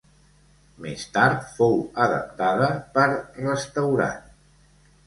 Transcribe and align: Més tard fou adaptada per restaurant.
Més 0.85 1.03
tard 1.17 1.45
fou 1.59 1.77
adaptada 2.07 2.71
per 2.97 3.07
restaurant. 3.13 4.31